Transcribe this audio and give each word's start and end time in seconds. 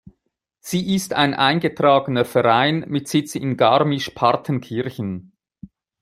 Sie 0.59 0.95
ist 0.95 1.13
ein 1.13 1.35
eingetragener 1.35 2.25
Verein 2.25 2.83
mit 2.87 3.07
Sitz 3.07 3.35
in 3.35 3.55
Garmisch-Partenkirchen. 3.55 5.33